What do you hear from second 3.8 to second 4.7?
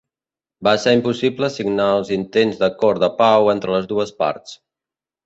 dues parts.